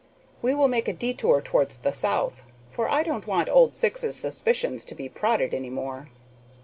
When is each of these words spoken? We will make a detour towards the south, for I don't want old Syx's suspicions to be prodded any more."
We 0.41 0.55
will 0.55 0.67
make 0.67 0.87
a 0.87 0.93
detour 0.93 1.41
towards 1.41 1.77
the 1.77 1.93
south, 1.93 2.41
for 2.71 2.89
I 2.89 3.03
don't 3.03 3.27
want 3.27 3.49
old 3.49 3.75
Syx's 3.75 4.15
suspicions 4.15 4.83
to 4.85 4.95
be 4.95 5.07
prodded 5.07 5.53
any 5.53 5.69
more." 5.69 6.07